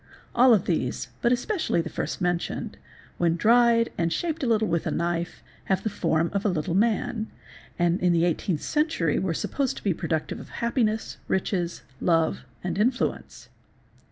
[0.33, 2.77] All of these, but especially the first mentioned,
[3.19, 6.73] when dried and shaped a little with a knife, have the form of a little
[6.73, 7.27] man,
[7.77, 12.45] and in the 18th century were supposed to be productive of happiness, riches, | love,
[12.63, 13.49] and influence.